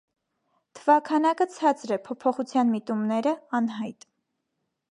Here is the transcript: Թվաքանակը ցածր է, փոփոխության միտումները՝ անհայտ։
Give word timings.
Թվաքանակը 0.77 1.45
ցածր 1.55 1.93
է, 1.97 1.99
փոփոխության 2.07 2.71
միտումները՝ 2.77 3.35
անհայտ։ 3.59 4.09